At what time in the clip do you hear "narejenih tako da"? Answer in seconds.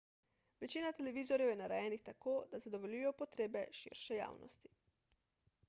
1.59-2.61